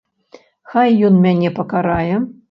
Хай 0.71 0.95
ён 1.09 1.19
мяне 1.25 1.51
пакарае! 1.59 2.15